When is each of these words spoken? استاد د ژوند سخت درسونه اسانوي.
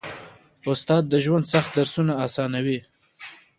استاد 0.71 1.03
د 1.09 1.13
ژوند 1.25 1.45
سخت 1.53 1.69
درسونه 1.77 2.13
اسانوي. 2.25 2.79